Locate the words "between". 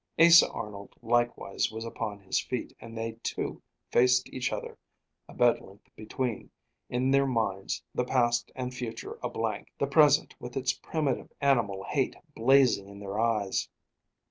5.95-6.49